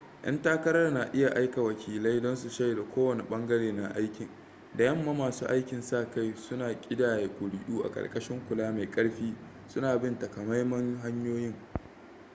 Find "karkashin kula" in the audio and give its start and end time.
7.91-8.71